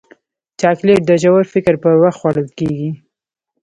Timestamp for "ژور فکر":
1.23-1.73